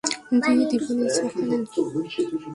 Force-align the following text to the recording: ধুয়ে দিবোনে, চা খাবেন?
ধুয়ে 0.43 0.65
দিবোনে, 0.69 1.05
চা 1.15 1.23
খাবেন? 1.31 1.61